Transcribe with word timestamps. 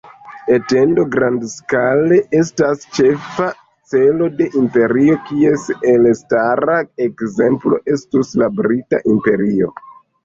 Etendo 0.53 1.03
grandskale 1.15 2.17
estas 2.37 2.81
ĉefa 2.95 3.49
celo 3.93 4.29
de 4.39 4.47
imperio, 4.63 5.19
kies 5.29 5.67
elstara 5.95 6.79
ekzemplo 7.09 7.83
estus 7.99 8.37
la 8.45 8.51
Brita 8.61 9.07
Imperio. 9.17 9.75